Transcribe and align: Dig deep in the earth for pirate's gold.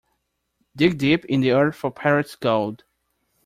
Dig 0.75 0.97
deep 0.97 1.25
in 1.25 1.41
the 1.41 1.51
earth 1.51 1.75
for 1.75 1.91
pirate's 1.91 2.35
gold. 2.35 2.85